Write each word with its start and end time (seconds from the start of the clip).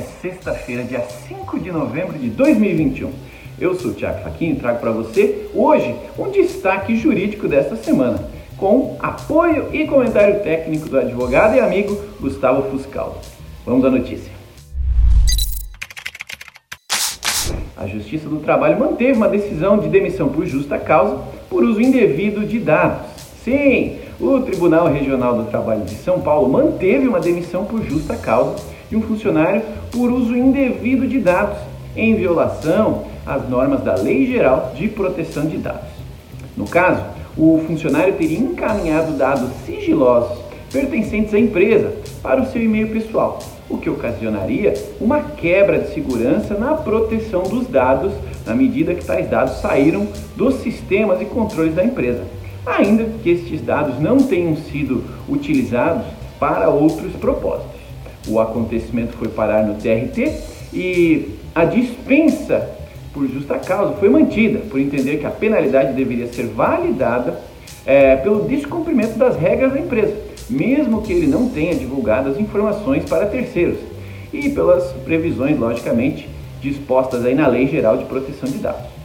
sexta-feira, 0.00 0.84
dia 0.84 1.00
5 1.00 1.58
de 1.58 1.72
novembro 1.72 2.16
de 2.16 2.28
2021. 2.28 3.10
Eu 3.58 3.74
sou 3.74 3.90
o 3.90 3.94
Thiago 3.94 4.22
Faquinho 4.22 4.54
e 4.54 4.56
trago 4.60 4.78
para 4.78 4.92
você 4.92 5.48
hoje 5.52 5.92
um 6.16 6.30
destaque 6.30 6.96
jurídico 6.96 7.48
desta 7.48 7.74
semana, 7.74 8.24
com 8.56 8.96
apoio 9.00 9.68
e 9.72 9.84
comentário 9.88 10.44
técnico 10.44 10.88
do 10.88 10.96
advogado 10.96 11.56
e 11.56 11.60
amigo 11.60 12.00
Gustavo 12.20 12.70
Fuscal. 12.70 13.20
Vamos 13.66 13.84
à 13.84 13.90
notícia. 13.90 14.30
A 17.76 17.88
Justiça 17.88 18.28
do 18.28 18.38
Trabalho 18.38 18.78
manteve 18.78 19.14
uma 19.14 19.28
decisão 19.28 19.76
de 19.76 19.88
demissão 19.88 20.28
por 20.28 20.46
justa 20.46 20.78
causa 20.78 21.20
por 21.50 21.64
uso 21.64 21.80
indevido 21.80 22.46
de 22.46 22.60
dados. 22.60 23.08
Sim, 23.42 23.98
o 24.22 24.40
Tribunal 24.40 24.86
Regional 24.86 25.36
do 25.36 25.50
Trabalho 25.50 25.84
de 25.84 25.96
São 25.96 26.20
Paulo 26.20 26.48
manteve 26.48 27.08
uma 27.08 27.18
demissão 27.18 27.64
por 27.64 27.82
justa 27.82 28.14
causa 28.14 28.54
de 28.88 28.96
um 28.96 29.02
funcionário 29.02 29.62
por 29.90 30.12
uso 30.12 30.36
indevido 30.36 31.08
de 31.08 31.18
dados, 31.18 31.58
em 31.96 32.14
violação 32.14 33.02
às 33.26 33.48
normas 33.48 33.82
da 33.82 33.96
Lei 33.96 34.24
Geral 34.26 34.72
de 34.76 34.86
Proteção 34.86 35.46
de 35.46 35.56
Dados. 35.56 35.90
No 36.56 36.68
caso, 36.68 37.02
o 37.36 37.60
funcionário 37.66 38.14
teria 38.14 38.38
encaminhado 38.38 39.12
dados 39.12 39.50
sigilosos 39.66 40.38
pertencentes 40.72 41.34
à 41.34 41.38
empresa 41.38 41.92
para 42.22 42.40
o 42.40 42.46
seu 42.46 42.62
e-mail 42.62 42.90
pessoal, 42.90 43.40
o 43.68 43.76
que 43.76 43.90
ocasionaria 43.90 44.72
uma 45.00 45.20
quebra 45.20 45.80
de 45.80 45.92
segurança 45.92 46.54
na 46.54 46.74
proteção 46.74 47.42
dos 47.42 47.66
dados 47.66 48.12
na 48.46 48.54
medida 48.54 48.94
que 48.94 49.04
tais 49.04 49.28
dados 49.28 49.60
saíram 49.60 50.06
dos 50.36 50.56
sistemas 50.56 51.20
e 51.20 51.24
controles 51.24 51.74
da 51.74 51.84
empresa 51.84 52.22
ainda 52.64 53.04
que 53.22 53.30
estes 53.30 53.60
dados 53.60 54.00
não 54.00 54.18
tenham 54.18 54.56
sido 54.56 55.04
utilizados 55.28 56.06
para 56.38 56.68
outros 56.68 57.12
propósitos. 57.14 57.80
O 58.28 58.40
acontecimento 58.40 59.16
foi 59.16 59.28
parar 59.28 59.66
no 59.66 59.74
TRT 59.74 60.32
e 60.72 61.36
a 61.54 61.64
dispensa 61.64 62.70
por 63.12 63.28
justa 63.28 63.58
causa 63.58 63.94
foi 63.94 64.08
mantida, 64.08 64.60
por 64.70 64.80
entender 64.80 65.18
que 65.18 65.26
a 65.26 65.30
penalidade 65.30 65.92
deveria 65.92 66.26
ser 66.28 66.46
validada 66.46 67.40
é, 67.84 68.16
pelo 68.16 68.44
descumprimento 68.44 69.18
das 69.18 69.36
regras 69.36 69.72
da 69.72 69.80
empresa, 69.80 70.14
mesmo 70.48 71.02
que 71.02 71.12
ele 71.12 71.26
não 71.26 71.48
tenha 71.48 71.74
divulgado 71.74 72.30
as 72.30 72.38
informações 72.38 73.04
para 73.04 73.26
terceiros, 73.26 73.78
e 74.32 74.48
pelas 74.48 74.92
previsões, 75.04 75.58
logicamente, 75.58 76.26
dispostas 76.62 77.24
aí 77.24 77.34
na 77.34 77.46
Lei 77.46 77.66
Geral 77.66 77.98
de 77.98 78.04
Proteção 78.04 78.48
de 78.48 78.58
Dados. 78.58 79.01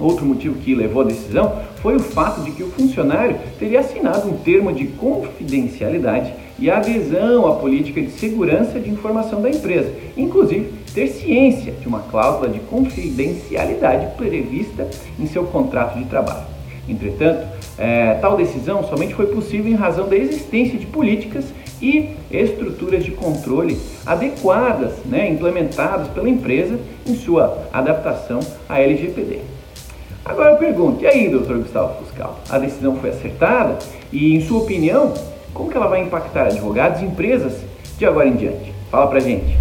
Outro 0.00 0.24
motivo 0.24 0.58
que 0.58 0.74
levou 0.74 1.02
à 1.02 1.04
decisão 1.04 1.52
foi 1.76 1.96
o 1.96 2.00
fato 2.00 2.40
de 2.40 2.52
que 2.52 2.62
o 2.62 2.70
funcionário 2.70 3.36
teria 3.58 3.80
assinado 3.80 4.28
um 4.28 4.38
termo 4.38 4.72
de 4.72 4.86
confidencialidade 4.86 6.32
e 6.58 6.70
adesão 6.70 7.46
à 7.46 7.56
política 7.56 8.00
de 8.00 8.10
segurança 8.10 8.80
de 8.80 8.90
informação 8.90 9.42
da 9.42 9.50
empresa, 9.50 9.92
inclusive 10.16 10.72
ter 10.94 11.08
ciência 11.08 11.72
de 11.72 11.86
uma 11.86 12.00
cláusula 12.00 12.48
de 12.48 12.60
confidencialidade 12.60 14.14
prevista 14.16 14.88
em 15.18 15.26
seu 15.26 15.44
contrato 15.44 15.98
de 15.98 16.04
trabalho. 16.06 16.46
Entretanto, 16.88 17.46
é, 17.78 18.14
tal 18.14 18.36
decisão 18.36 18.82
somente 18.84 19.14
foi 19.14 19.26
possível 19.26 19.70
em 19.70 19.76
razão 19.76 20.08
da 20.08 20.16
existência 20.16 20.78
de 20.78 20.86
políticas 20.86 21.46
e 21.80 22.10
estruturas 22.30 23.04
de 23.04 23.10
controle 23.12 23.78
adequadas, 24.04 24.92
né, 25.04 25.30
implementadas 25.30 26.08
pela 26.08 26.28
empresa 26.28 26.78
em 27.06 27.14
sua 27.14 27.66
adaptação 27.72 28.40
à 28.68 28.80
LGPD. 28.80 29.49
Agora 30.30 30.50
eu 30.50 30.58
pergunto, 30.58 31.02
e 31.02 31.08
aí, 31.08 31.28
doutor 31.28 31.58
Gustavo 31.58 32.04
Fuscal? 32.04 32.38
A 32.48 32.56
decisão 32.56 32.94
foi 33.00 33.10
acertada? 33.10 33.76
E, 34.12 34.36
em 34.36 34.46
sua 34.46 34.60
opinião, 34.60 35.12
como 35.52 35.68
que 35.68 35.76
ela 35.76 35.88
vai 35.88 36.04
impactar 36.04 36.44
advogados 36.44 37.02
e 37.02 37.04
empresas 37.04 37.54
de 37.98 38.06
agora 38.06 38.28
em 38.28 38.36
diante? 38.36 38.72
Fala 38.92 39.08
pra 39.08 39.18
gente. 39.18 39.58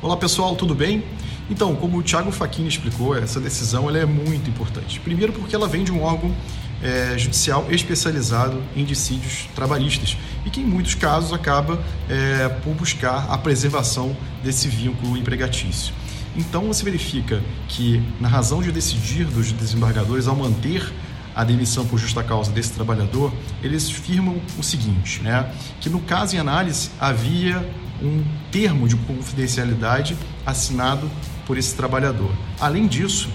Olá 0.00 0.16
pessoal, 0.16 0.54
tudo 0.54 0.72
bem? 0.72 1.02
Então, 1.50 1.74
como 1.74 1.98
o 1.98 2.02
Thiago 2.04 2.30
Facchini 2.30 2.68
explicou, 2.68 3.18
essa 3.18 3.40
decisão 3.40 3.88
ela 3.88 3.98
é 3.98 4.06
muito 4.06 4.48
importante. 4.48 5.00
Primeiro 5.00 5.32
porque 5.32 5.56
ela 5.56 5.66
vem 5.66 5.82
de 5.82 5.90
um 5.90 6.04
órgão 6.04 6.32
é, 6.80 7.18
judicial 7.18 7.66
especializado 7.68 8.62
em 8.76 8.84
dissídios 8.84 9.48
trabalhistas 9.56 10.16
e 10.46 10.50
que 10.50 10.60
em 10.60 10.66
muitos 10.66 10.94
casos 10.94 11.32
acaba 11.32 11.80
é, 12.08 12.48
por 12.62 12.74
buscar 12.74 13.26
a 13.28 13.36
preservação 13.36 14.16
desse 14.44 14.68
vínculo 14.68 15.16
empregatício. 15.16 15.92
Então 16.36 16.64
você 16.64 16.84
verifica 16.84 17.42
que, 17.68 18.02
na 18.20 18.28
razão 18.28 18.62
de 18.62 18.70
decidir 18.70 19.24
dos 19.24 19.52
desembargadores 19.52 20.28
ao 20.28 20.36
manter 20.36 20.92
a 21.34 21.44
demissão 21.44 21.86
por 21.86 21.98
justa 21.98 22.22
causa 22.22 22.50
desse 22.50 22.72
trabalhador, 22.72 23.32
eles 23.62 23.90
firmam 23.90 24.40
o 24.58 24.62
seguinte, 24.62 25.20
né? 25.22 25.52
que 25.80 25.88
no 25.88 26.00
caso 26.00 26.36
em 26.36 26.38
análise 26.38 26.90
havia 27.00 27.58
um 28.02 28.24
termo 28.50 28.88
de 28.88 28.96
confidencialidade 28.96 30.16
assinado 30.44 31.10
por 31.46 31.58
esse 31.58 31.74
trabalhador. 31.74 32.32
Além 32.58 32.86
disso, 32.86 33.28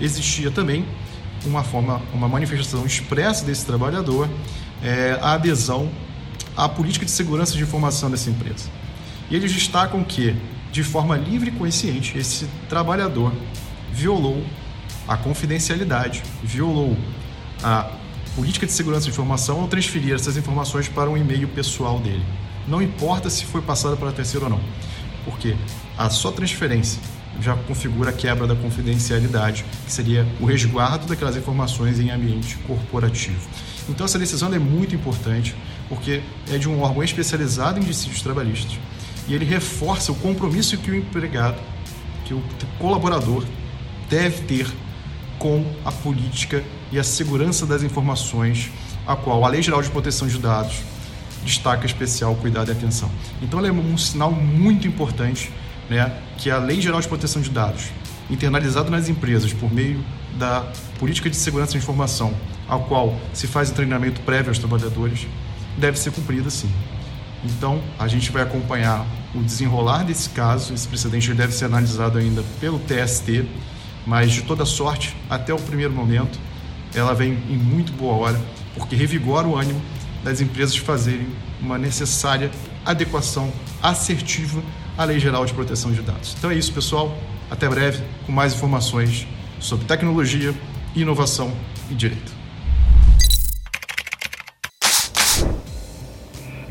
existia 0.00 0.50
também 0.50 0.84
uma 1.44 1.62
forma, 1.62 2.00
uma 2.12 2.28
manifestação 2.28 2.86
expressa 2.86 3.44
desse 3.44 3.66
trabalhador, 3.66 4.28
é, 4.82 5.18
a 5.20 5.32
adesão 5.32 5.90
à 6.56 6.68
política 6.68 7.04
de 7.04 7.10
segurança 7.10 7.56
de 7.56 7.62
informação 7.62 8.10
dessa 8.10 8.30
empresa. 8.30 8.68
E 9.30 9.36
eles 9.36 9.52
destacam 9.52 10.04
que 10.04 10.36
de 10.74 10.82
forma 10.82 11.16
livre 11.16 11.50
e 11.50 11.52
consciente, 11.52 12.18
esse 12.18 12.48
trabalhador 12.68 13.32
violou 13.92 14.44
a 15.06 15.16
confidencialidade, 15.16 16.20
violou 16.42 16.96
a 17.62 17.92
política 18.34 18.66
de 18.66 18.72
segurança 18.72 19.04
de 19.04 19.12
informação 19.12 19.60
ao 19.60 19.68
transferir 19.68 20.12
essas 20.12 20.36
informações 20.36 20.88
para 20.88 21.08
um 21.08 21.16
e-mail 21.16 21.46
pessoal 21.46 22.00
dele. 22.00 22.24
Não 22.66 22.82
importa 22.82 23.30
se 23.30 23.44
foi 23.44 23.62
passada 23.62 23.96
para 23.96 24.10
terceiro 24.10 24.46
ou 24.46 24.50
não, 24.50 24.60
porque 25.24 25.54
a 25.96 26.10
só 26.10 26.32
transferência 26.32 27.00
já 27.40 27.54
configura 27.54 28.10
a 28.10 28.12
quebra 28.12 28.44
da 28.44 28.56
confidencialidade, 28.56 29.64
que 29.86 29.92
seria 29.92 30.26
o 30.40 30.44
resguardo 30.44 31.06
daquelas 31.06 31.36
informações 31.36 32.00
em 32.00 32.10
ambiente 32.10 32.56
corporativo. 32.66 33.48
Então 33.88 34.04
essa 34.04 34.18
decisão 34.18 34.52
é 34.52 34.58
muito 34.58 34.92
importante, 34.92 35.54
porque 35.88 36.20
é 36.50 36.58
de 36.58 36.68
um 36.68 36.80
órgão 36.80 37.04
especializado 37.04 37.78
em 37.78 37.84
dissídios 37.84 38.22
trabalhistas, 38.22 38.76
e 39.28 39.34
ele 39.34 39.44
reforça 39.44 40.12
o 40.12 40.14
compromisso 40.14 40.76
que 40.78 40.90
o 40.90 40.94
empregado, 40.94 41.60
que 42.24 42.34
o 42.34 42.42
colaborador 42.78 43.44
deve 44.08 44.42
ter 44.42 44.66
com 45.38 45.64
a 45.84 45.92
política 45.92 46.62
e 46.92 46.98
a 46.98 47.04
segurança 47.04 47.66
das 47.66 47.82
informações, 47.82 48.70
a 49.06 49.16
qual 49.16 49.44
a 49.44 49.48
Lei 49.48 49.62
Geral 49.62 49.82
de 49.82 49.90
Proteção 49.90 50.28
de 50.28 50.38
Dados 50.38 50.76
destaca 51.44 51.84
especial 51.84 52.34
cuidado 52.36 52.68
e 52.68 52.72
atenção. 52.72 53.10
Então, 53.42 53.58
ela 53.58 53.68
é 53.68 53.72
um 53.72 53.98
sinal 53.98 54.32
muito 54.32 54.88
importante 54.88 55.52
né, 55.88 56.16
que 56.38 56.50
a 56.50 56.58
Lei 56.58 56.80
Geral 56.80 57.00
de 57.00 57.08
Proteção 57.08 57.42
de 57.42 57.50
Dados, 57.50 57.88
internalizada 58.30 58.90
nas 58.90 59.08
empresas 59.08 59.52
por 59.52 59.72
meio 59.72 60.02
da 60.38 60.66
política 60.98 61.28
de 61.28 61.36
segurança 61.36 61.72
de 61.72 61.78
informação, 61.78 62.34
a 62.68 62.78
qual 62.78 63.18
se 63.32 63.46
faz 63.46 63.70
um 63.70 63.74
treinamento 63.74 64.20
prévio 64.22 64.50
aos 64.50 64.58
trabalhadores, 64.58 65.26
deve 65.76 65.98
ser 65.98 66.12
cumprida 66.12 66.48
sim. 66.48 66.70
Então, 67.44 67.82
a 67.98 68.08
gente 68.08 68.32
vai 68.32 68.42
acompanhar 68.42 69.06
o 69.34 69.42
desenrolar 69.42 70.04
desse 70.04 70.30
caso. 70.30 70.72
Esse 70.72 70.88
precedente 70.88 71.32
deve 71.34 71.52
ser 71.52 71.66
analisado 71.66 72.18
ainda 72.18 72.42
pelo 72.60 72.78
TST, 72.78 73.44
mas 74.06 74.32
de 74.32 74.42
toda 74.42 74.64
sorte, 74.64 75.16
até 75.28 75.52
o 75.52 75.58
primeiro 75.58 75.92
momento, 75.92 76.38
ela 76.94 77.14
vem 77.14 77.32
em 77.48 77.56
muito 77.56 77.92
boa 77.92 78.14
hora, 78.14 78.40
porque 78.74 78.94
revigora 78.94 79.46
o 79.46 79.56
ânimo 79.56 79.80
das 80.22 80.40
empresas 80.40 80.76
fazerem 80.76 81.26
uma 81.60 81.76
necessária 81.76 82.50
adequação 82.84 83.52
assertiva 83.82 84.62
à 84.96 85.04
Lei 85.04 85.18
Geral 85.18 85.44
de 85.44 85.52
Proteção 85.52 85.92
de 85.92 86.02
Dados. 86.02 86.34
Então 86.38 86.50
é 86.50 86.54
isso, 86.54 86.72
pessoal. 86.72 87.16
Até 87.50 87.68
breve 87.68 88.02
com 88.26 88.32
mais 88.32 88.54
informações 88.54 89.26
sobre 89.60 89.86
tecnologia, 89.86 90.54
inovação 90.94 91.52
e 91.90 91.94
direito. 91.94 92.43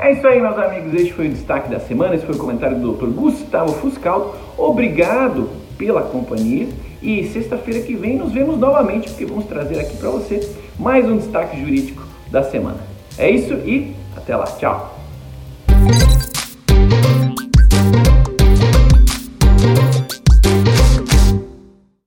É 0.03 0.11
isso 0.11 0.27
aí, 0.27 0.41
meus 0.41 0.57
amigos. 0.57 0.93
Este 0.93 1.13
foi 1.13 1.27
o 1.27 1.29
destaque 1.29 1.69
da 1.69 1.79
semana. 1.79 2.13
Esse 2.13 2.25
foi 2.25 2.35
o 2.35 2.37
comentário 2.37 2.77
do 2.77 2.91
Dr. 2.91 3.05
Gustavo 3.05 3.71
Fuscal. 3.71 4.35
Obrigado 4.57 5.49
pela 5.77 6.01
companhia. 6.01 6.67
E 7.01 7.23
sexta-feira 7.29 7.79
que 7.79 7.95
vem 7.95 8.17
nos 8.17 8.33
vemos 8.33 8.59
novamente, 8.59 9.09
porque 9.09 9.25
vamos 9.25 9.45
trazer 9.45 9.79
aqui 9.79 9.95
para 9.95 10.09
você 10.09 10.41
mais 10.77 11.05
um 11.05 11.15
destaque 11.15 11.57
jurídico 11.57 12.05
da 12.29 12.43
semana. 12.43 12.79
É 13.17 13.31
isso 13.31 13.53
e 13.53 13.95
até 14.17 14.35
lá. 14.35 14.43
Tchau. 14.43 14.93